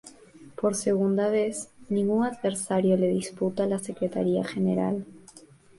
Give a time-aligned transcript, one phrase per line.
[0.59, 5.05] Por segunda vez, ningún adversario le disputa la Secretaría General.